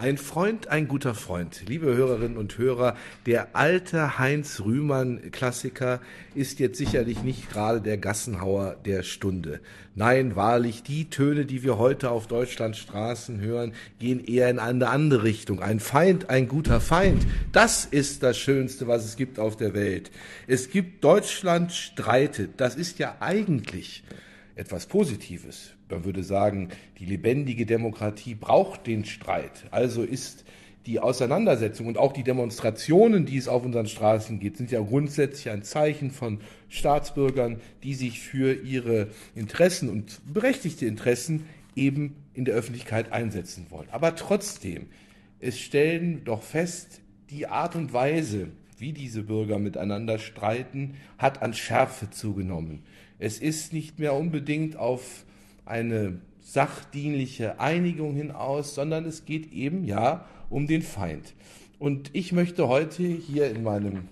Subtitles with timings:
[0.00, 1.64] Ein Freund, ein guter Freund.
[1.68, 6.00] Liebe Hörerinnen und Hörer, der alte Heinz Rühmann Klassiker
[6.34, 9.60] ist jetzt sicherlich nicht gerade der Gassenhauer der Stunde.
[9.94, 14.88] Nein, wahrlich, die Töne, die wir heute auf Deutschlands Straßen hören, gehen eher in eine
[14.88, 15.60] andere Richtung.
[15.60, 17.26] Ein Feind, ein guter Feind.
[17.52, 20.10] Das ist das Schönste, was es gibt auf der Welt.
[20.46, 22.52] Es gibt Deutschland streitet.
[22.56, 24.02] Das ist ja eigentlich
[24.60, 25.72] etwas Positives.
[25.88, 26.68] Man würde sagen,
[26.98, 29.64] die lebendige Demokratie braucht den Streit.
[29.70, 30.44] Also ist
[30.84, 35.48] die Auseinandersetzung und auch die Demonstrationen, die es auf unseren Straßen gibt, sind ja grundsätzlich
[35.50, 42.54] ein Zeichen von Staatsbürgern, die sich für ihre Interessen und berechtigte Interessen eben in der
[42.54, 43.88] Öffentlichkeit einsetzen wollen.
[43.90, 44.88] Aber trotzdem,
[45.40, 47.00] es stellen doch fest,
[47.30, 52.82] die Art und Weise, wie diese Bürger miteinander streiten, hat an Schärfe zugenommen.
[53.20, 55.26] Es ist nicht mehr unbedingt auf
[55.66, 61.34] eine sachdienliche Einigung hinaus, sondern es geht eben ja um den Feind.
[61.78, 64.08] Und ich möchte heute hier in meinem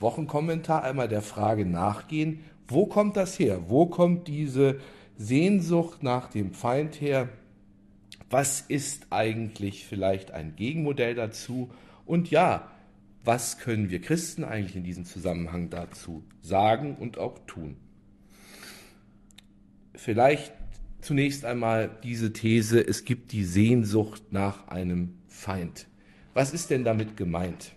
[0.00, 3.68] Wochenkommentar einmal der Frage nachgehen, wo kommt das her?
[3.68, 4.80] Wo kommt diese
[5.18, 7.28] Sehnsucht nach dem Feind her?
[8.30, 11.68] Was ist eigentlich vielleicht ein Gegenmodell dazu?
[12.06, 12.70] Und ja,
[13.24, 17.76] was können wir Christen eigentlich in diesem Zusammenhang dazu sagen und auch tun?
[19.98, 20.52] Vielleicht
[21.00, 25.88] zunächst einmal diese These, es gibt die Sehnsucht nach einem Feind.
[26.34, 27.72] Was ist denn damit gemeint?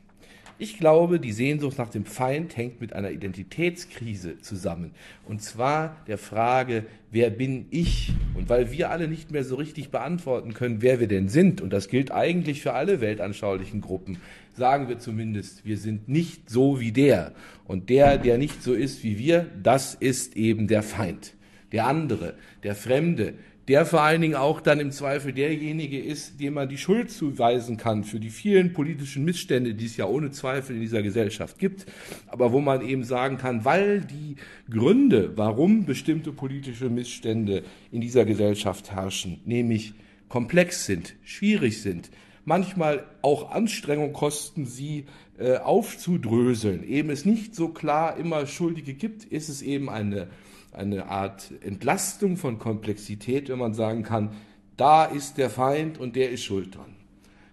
[0.60, 4.92] Ich glaube, die Sehnsucht nach dem Feind hängt mit einer Identitätskrise zusammen.
[5.28, 8.14] Und zwar der Frage, wer bin ich?
[8.36, 11.74] Und weil wir alle nicht mehr so richtig beantworten können, wer wir denn sind, und
[11.74, 14.20] das gilt eigentlich für alle weltanschaulichen Gruppen,
[14.54, 17.34] sagen wir zumindest, wir sind nicht so wie der.
[17.66, 21.34] Und der, der nicht so ist wie wir, das ist eben der Feind
[21.72, 23.34] der andere, der Fremde,
[23.68, 27.78] der vor allen Dingen auch dann im Zweifel derjenige ist, dem man die Schuld zuweisen
[27.78, 31.86] kann für die vielen politischen Missstände, die es ja ohne Zweifel in dieser Gesellschaft gibt,
[32.28, 34.36] aber wo man eben sagen kann, weil die
[34.70, 39.94] Gründe, warum bestimmte politische Missstände in dieser Gesellschaft herrschen, nämlich
[40.28, 42.10] komplex sind, schwierig sind,
[42.46, 45.06] manchmal auch Anstrengung kosten, sie
[45.38, 50.28] äh, aufzudröseln, eben es nicht so klar immer Schuldige gibt, ist es eben eine
[50.72, 54.32] eine Art Entlastung von Komplexität, wenn man sagen kann,
[54.78, 56.96] da ist der Feind und der ist schuld dran.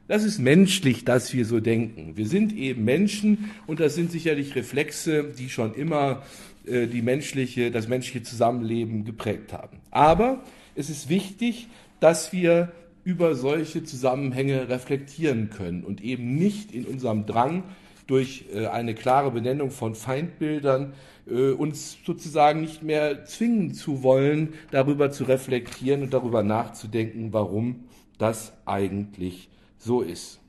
[0.06, 2.16] Das ist menschlich, dass wir so denken.
[2.16, 6.22] Wir sind eben Menschen und das sind sicherlich Reflexe, die schon immer
[6.66, 9.78] äh, die menschliche, das menschliche Zusammenleben geprägt haben.
[9.90, 10.42] Aber
[10.74, 11.68] es ist wichtig,
[12.00, 12.72] dass wir
[13.04, 17.64] über solche Zusammenhänge reflektieren können und eben nicht in unserem Drang
[18.08, 20.94] durch äh, eine klare Benennung von Feindbildern
[21.26, 27.84] äh, uns sozusagen nicht mehr zwingen zu wollen, darüber zu reflektieren und darüber nachzudenken, warum
[28.16, 30.41] das eigentlich so ist.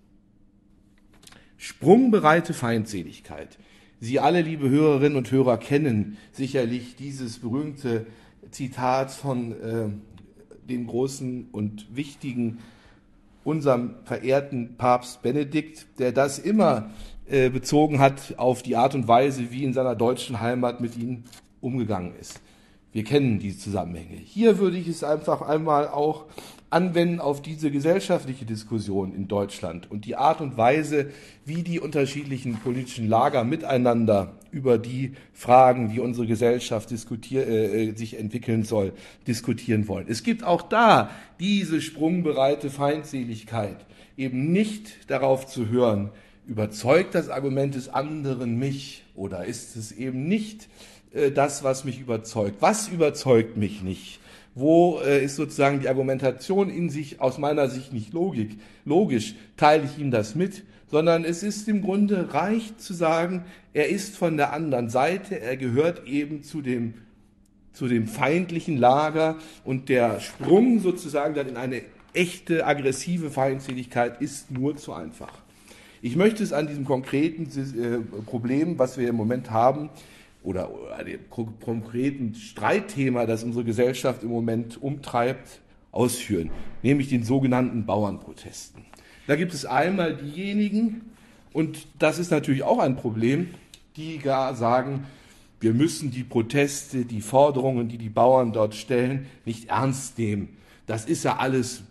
[1.58, 3.60] Sprungbereite Feindseligkeit.
[4.00, 8.08] Sie alle, liebe Hörerinnen und Hörer, kennen sicherlich dieses berühmte
[8.50, 9.90] Zitat von äh,
[10.70, 12.60] dem großen und wichtigen,
[13.44, 16.92] unserem verehrten Papst Benedikt, der das immer
[17.30, 21.26] äh, bezogen hat auf die Art und Weise, wie in seiner deutschen Heimat mit ihnen
[21.62, 22.42] umgegangen ist.
[22.92, 24.18] Wir kennen diese Zusammenhänge.
[24.18, 26.26] Hier würde ich es einfach einmal auch
[26.72, 31.12] anwenden auf diese gesellschaftliche Diskussion in Deutschland und die Art und Weise,
[31.46, 38.20] wie die unterschiedlichen politischen Lager miteinander über die Fragen, wie unsere Gesellschaft diskutier äh, sich
[38.20, 38.94] entwickeln soll,
[39.28, 40.06] diskutieren wollen.
[40.08, 41.10] Es gibt auch da
[41.40, 43.86] diese sprungbereite Feindseligkeit,
[44.18, 46.10] eben nicht darauf zu hören,
[46.50, 50.68] Überzeugt das Argument des anderen mich oder ist es eben nicht
[51.14, 52.56] äh, das, was mich überzeugt?
[52.60, 54.20] Was überzeugt mich nicht?
[54.56, 59.36] Wo äh, ist sozusagen die Argumentation in sich aus meiner Sicht nicht logik, logisch?
[59.58, 60.64] Teile ich ihm das mit?
[60.90, 65.56] Sondern es ist im Grunde reich zu sagen, er ist von der anderen Seite, er
[65.56, 66.96] gehört eben zu dem
[67.74, 71.84] zu dem feindlichen Lager und der Sprung sozusagen dann in eine
[72.14, 75.32] echte aggressive Feindseligkeit ist nur zu einfach.
[76.02, 79.90] Ich möchte es an diesem konkreten äh, Problem, was wir im Moment haben,
[80.42, 85.60] oder, oder dem konkreten Streitthema, das unsere Gesellschaft im Moment umtreibt,
[85.92, 86.50] ausführen,
[86.84, 88.86] nämlich den sogenannten Bauernprotesten.
[89.28, 91.02] Da gibt es einmal diejenigen,
[91.52, 93.50] und das ist natürlich auch ein Problem,
[93.96, 95.06] die gar sagen,
[95.60, 100.50] wir müssen die Proteste, die Forderungen, die die Bauern dort stellen, nicht ernst nehmen.
[100.86, 101.84] Das ist ja alles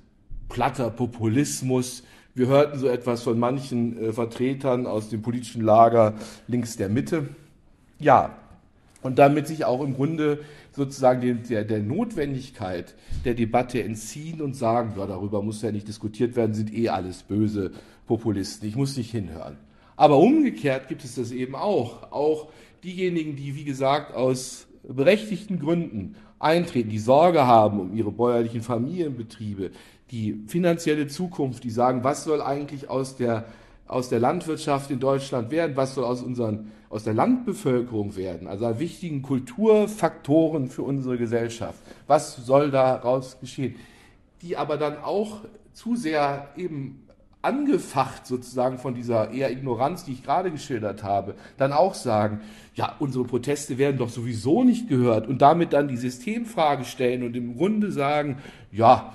[0.49, 2.03] platter Populismus,
[2.39, 6.15] wir hörten so etwas von manchen äh, Vertretern aus dem politischen Lager
[6.47, 7.29] links der Mitte.
[7.99, 8.37] Ja,
[9.03, 10.41] und damit sich auch im Grunde
[10.73, 12.95] sozusagen der, der Notwendigkeit
[13.25, 17.25] der Debatte entziehen und sagen, ja, darüber muss ja nicht diskutiert werden, sind eh alles
[17.25, 17.73] böse
[18.07, 19.57] Populisten, ich muss nicht hinhören.
[19.97, 22.13] Aber umgekehrt gibt es das eben auch.
[22.13, 22.49] Auch
[22.85, 29.73] diejenigen, die, wie gesagt, aus berechtigten Gründen eintreten, die Sorge haben um ihre bäuerlichen Familienbetriebe,
[30.11, 33.45] die finanzielle Zukunft, die sagen, was soll eigentlich aus der,
[33.87, 38.79] aus der Landwirtschaft in Deutschland werden, was soll aus, unseren, aus der Landbevölkerung werden, also
[38.79, 43.75] wichtigen Kulturfaktoren für unsere Gesellschaft, was soll daraus geschehen,
[44.43, 45.41] die aber dann auch
[45.73, 47.05] zu sehr eben
[47.41, 52.41] angefacht sozusagen von dieser eher Ignoranz, die ich gerade geschildert habe, dann auch sagen,
[52.75, 57.37] ja, unsere Proteste werden doch sowieso nicht gehört und damit dann die Systemfrage stellen und
[57.37, 58.39] im Grunde sagen,
[58.73, 59.15] ja,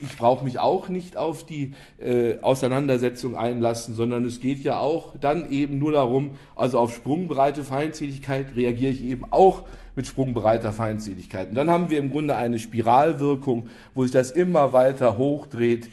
[0.00, 5.14] ich brauche mich auch nicht auf die äh, Auseinandersetzung einlassen, sondern es geht ja auch
[5.20, 9.62] dann eben nur darum, also auf sprungbreite Feindseligkeit reagiere ich eben auch
[9.96, 11.50] mit sprungbreiter Feindseligkeit.
[11.50, 15.88] Und dann haben wir im Grunde eine Spiralwirkung, wo sich das immer weiter hochdreht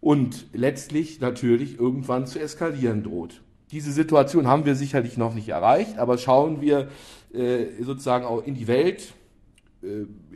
[0.00, 3.42] und letztlich natürlich irgendwann zu eskalieren droht.
[3.70, 6.88] Diese Situation haben wir sicherlich noch nicht erreicht, aber schauen wir
[7.32, 9.23] äh, sozusagen auch in die Welt, äh,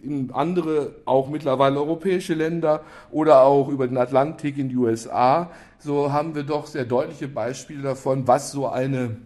[0.03, 6.13] in andere, auch mittlerweile europäische Länder oder auch über den Atlantik in die USA, so
[6.13, 9.17] haben wir doch sehr deutliche Beispiele davon, was so eine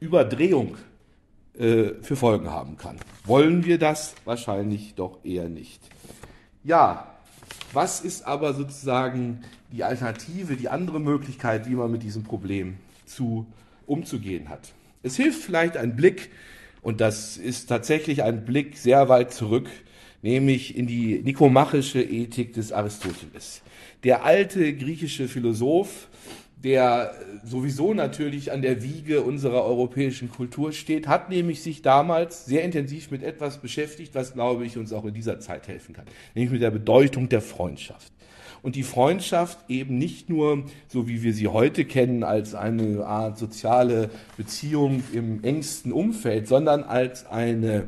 [0.00, 0.76] Überdrehung
[1.58, 2.96] äh, für Folgen haben kann.
[3.24, 4.14] Wollen wir das?
[4.24, 5.80] Wahrscheinlich doch eher nicht.
[6.64, 7.06] Ja,
[7.72, 9.42] was ist aber sozusagen
[9.72, 12.76] die Alternative, die andere Möglichkeit, wie man mit diesem Problem
[13.06, 13.46] zu,
[13.86, 14.72] umzugehen hat?
[15.02, 16.30] Es hilft vielleicht ein Blick,
[16.86, 19.68] und das ist tatsächlich ein Blick sehr weit zurück,
[20.22, 23.62] nämlich in die nikomachische Ethik des Aristoteles.
[24.04, 26.06] Der alte griechische Philosoph,
[26.56, 27.14] der
[27.44, 33.10] sowieso natürlich an der Wiege unserer europäischen Kultur steht, hat nämlich sich damals sehr intensiv
[33.10, 36.62] mit etwas beschäftigt, was, glaube ich, uns auch in dieser Zeit helfen kann, nämlich mit
[36.62, 38.10] der Bedeutung der Freundschaft.
[38.62, 43.38] Und die Freundschaft eben nicht nur, so wie wir sie heute kennen, als eine Art
[43.38, 47.84] soziale Beziehung im engsten Umfeld, sondern als eine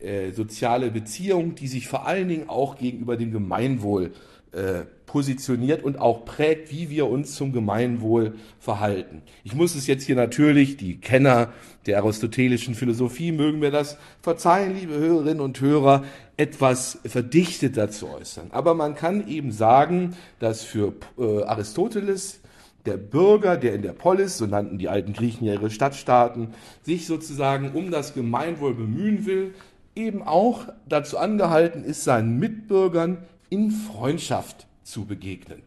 [0.00, 4.12] äh, soziale Beziehung, die sich vor allen Dingen auch gegenüber dem Gemeinwohl
[4.52, 9.22] äh, positioniert und auch prägt, wie wir uns zum Gemeinwohl verhalten.
[9.42, 11.52] Ich muss es jetzt hier natürlich, die Kenner
[11.86, 16.04] der aristotelischen Philosophie mögen mir das verzeihen, liebe Hörerinnen und Hörer,
[16.36, 18.52] etwas verdichteter zu äußern.
[18.52, 22.38] Aber man kann eben sagen, dass für äh, Aristoteles
[22.86, 27.08] der Bürger, der in der Polis, so nannten die alten Griechen ja ihre Stadtstaaten, sich
[27.08, 29.54] sozusagen um das Gemeinwohl bemühen will,
[29.96, 33.18] eben auch dazu angehalten ist, seinen Mitbürgern
[33.48, 35.62] in Freundschaft zu begegnen.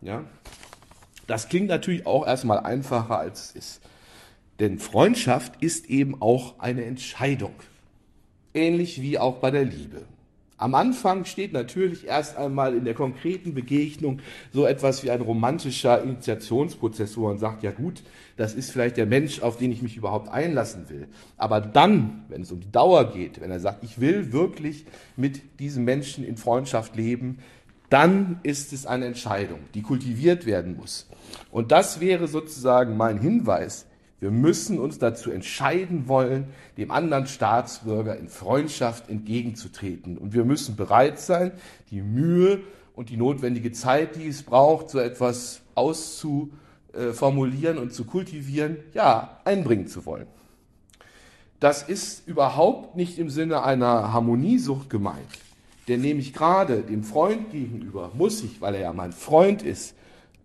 [0.00, 0.24] Ja?
[1.26, 3.80] Das klingt natürlich auch erstmal einfacher, als es ist.
[4.60, 7.54] Denn Freundschaft ist eben auch eine Entscheidung.
[8.54, 10.04] Ähnlich wie auch bei der Liebe.
[10.60, 14.18] Am Anfang steht natürlich erst einmal in der konkreten Begegnung
[14.52, 18.02] so etwas wie ein romantischer Initiationsprozess, wo man sagt, ja gut,
[18.36, 21.06] das ist vielleicht der Mensch, auf den ich mich überhaupt einlassen will.
[21.36, 24.84] Aber dann, wenn es um die Dauer geht, wenn er sagt, ich will wirklich
[25.16, 27.38] mit diesem Menschen in Freundschaft leben,
[27.90, 31.08] dann ist es eine Entscheidung, die kultiviert werden muss.
[31.50, 33.86] Und das wäre sozusagen mein Hinweis,
[34.20, 40.18] wir müssen uns dazu entscheiden wollen, dem anderen Staatsbürger in Freundschaft entgegenzutreten.
[40.18, 41.52] Und wir müssen bereit sein,
[41.90, 42.62] die Mühe
[42.96, 49.86] und die notwendige Zeit, die es braucht, so etwas auszuformulieren und zu kultivieren, ja, einbringen
[49.86, 50.26] zu wollen.
[51.60, 55.28] Das ist überhaupt nicht im Sinne einer Harmoniesucht gemeint.
[55.88, 59.94] Denn nämlich gerade dem Freund gegenüber muss ich, weil er ja mein Freund ist,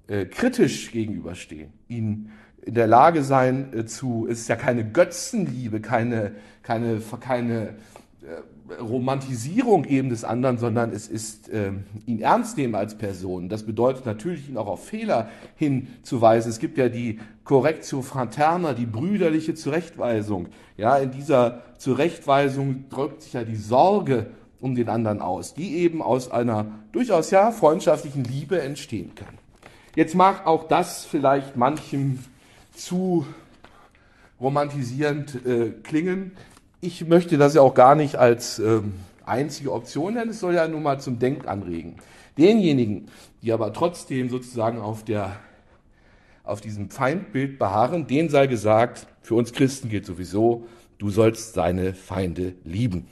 [0.08, 2.32] äh, kritisch gegenüberstehen, ihn
[2.62, 7.76] in der Lage sein äh, zu, es ist ja keine Götzenliebe, keine, keine, keine
[8.22, 11.72] äh, Romantisierung eben des anderen, sondern es ist äh,
[12.06, 13.50] ihn ernst nehmen als Person.
[13.50, 16.50] Das bedeutet natürlich, ihn auch auf Fehler hinzuweisen.
[16.50, 20.48] Es gibt ja die Correctio Fraterna, die brüderliche Zurechtweisung.
[20.78, 24.28] Ja, in dieser Zurechtweisung drückt sich ja die Sorge
[24.64, 29.38] um den anderen aus, die eben aus einer durchaus ja freundschaftlichen Liebe entstehen kann.
[29.94, 32.20] Jetzt mag auch das vielleicht manchem
[32.74, 33.28] zu
[34.40, 36.32] romantisierend äh, klingen.
[36.80, 38.94] Ich möchte das ja auch gar nicht als ähm,
[39.26, 41.98] einzige Option nennen, es soll ja nun mal zum Denk anregen.
[42.38, 43.10] Denjenigen,
[43.42, 45.36] die aber trotzdem sozusagen auf, der,
[46.46, 50.68] auf diesem Feindbild beharren, denen sei gesagt, für uns Christen gilt sowieso,
[51.00, 53.08] du sollst seine Feinde lieben.